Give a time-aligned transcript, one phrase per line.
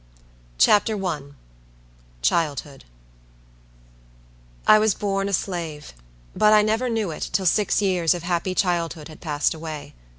[0.57, 1.27] Childhood
[4.65, 5.93] I was born a slave;
[6.35, 9.93] but I never knew it till six years of happy childhood had passed away.